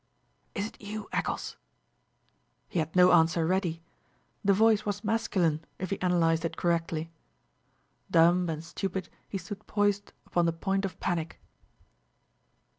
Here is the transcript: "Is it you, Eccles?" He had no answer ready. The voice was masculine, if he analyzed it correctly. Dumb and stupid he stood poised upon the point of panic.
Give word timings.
"Is 0.55 0.65
it 0.65 0.81
you, 0.81 1.07
Eccles?" 1.11 1.57
He 2.67 2.79
had 2.79 2.95
no 2.95 3.11
answer 3.11 3.45
ready. 3.45 3.83
The 4.43 4.51
voice 4.51 4.83
was 4.83 5.03
masculine, 5.03 5.63
if 5.77 5.91
he 5.91 6.01
analyzed 6.01 6.43
it 6.43 6.57
correctly. 6.57 7.11
Dumb 8.09 8.49
and 8.49 8.63
stupid 8.63 9.09
he 9.29 9.37
stood 9.37 9.67
poised 9.67 10.11
upon 10.25 10.47
the 10.47 10.53
point 10.53 10.85
of 10.85 10.99
panic. 10.99 11.39